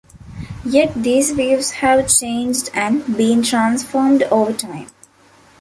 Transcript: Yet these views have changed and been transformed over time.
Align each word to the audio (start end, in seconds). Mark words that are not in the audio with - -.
Yet 0.65 0.95
these 1.03 1.29
views 1.29 1.69
have 1.73 2.09
changed 2.11 2.71
and 2.73 3.05
been 3.15 3.43
transformed 3.43 4.23
over 4.23 4.51
time. 4.51 4.87